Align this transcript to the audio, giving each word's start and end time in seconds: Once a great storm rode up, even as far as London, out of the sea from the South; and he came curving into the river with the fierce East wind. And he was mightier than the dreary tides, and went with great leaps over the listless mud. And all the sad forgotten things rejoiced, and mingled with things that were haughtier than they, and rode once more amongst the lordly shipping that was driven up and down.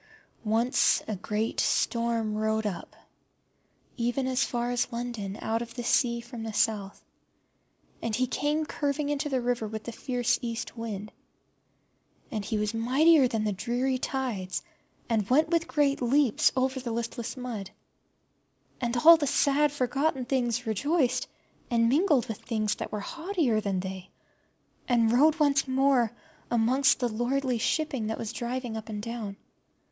Once 0.43 1.03
a 1.07 1.15
great 1.15 1.59
storm 1.59 2.33
rode 2.35 2.65
up, 2.65 2.95
even 3.97 4.25
as 4.25 4.43
far 4.43 4.71
as 4.71 4.91
London, 4.91 5.37
out 5.43 5.61
of 5.61 5.75
the 5.75 5.83
sea 5.83 6.19
from 6.19 6.41
the 6.41 6.51
South; 6.51 7.05
and 8.01 8.15
he 8.15 8.25
came 8.25 8.65
curving 8.65 9.09
into 9.09 9.29
the 9.29 9.39
river 9.39 9.67
with 9.67 9.83
the 9.83 9.91
fierce 9.91 10.39
East 10.41 10.75
wind. 10.75 11.11
And 12.31 12.43
he 12.43 12.57
was 12.57 12.73
mightier 12.73 13.27
than 13.27 13.43
the 13.43 13.51
dreary 13.53 13.99
tides, 13.99 14.63
and 15.07 15.29
went 15.29 15.49
with 15.49 15.67
great 15.67 16.01
leaps 16.01 16.51
over 16.57 16.79
the 16.79 16.91
listless 16.91 17.37
mud. 17.37 17.69
And 18.81 18.97
all 18.97 19.17
the 19.17 19.27
sad 19.27 19.71
forgotten 19.71 20.25
things 20.25 20.65
rejoiced, 20.65 21.27
and 21.69 21.89
mingled 21.89 22.27
with 22.27 22.39
things 22.39 22.73
that 22.77 22.91
were 22.91 23.01
haughtier 23.01 23.61
than 23.61 23.81
they, 23.81 24.09
and 24.87 25.13
rode 25.13 25.39
once 25.39 25.67
more 25.67 26.11
amongst 26.49 26.99
the 27.01 27.07
lordly 27.07 27.59
shipping 27.59 28.07
that 28.07 28.17
was 28.17 28.33
driven 28.33 28.75
up 28.75 28.89
and 28.89 29.03
down. 29.03 29.37